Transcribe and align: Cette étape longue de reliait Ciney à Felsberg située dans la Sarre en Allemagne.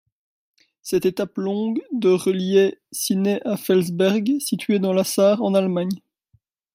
Cette 0.81 1.05
étape 1.05 1.37
longue 1.37 1.79
de 1.91 2.09
reliait 2.09 2.81
Ciney 2.91 3.37
à 3.45 3.55
Felsberg 3.55 4.39
située 4.39 4.79
dans 4.79 4.93
la 4.93 5.03
Sarre 5.03 5.43
en 5.43 5.53
Allemagne. 5.53 6.01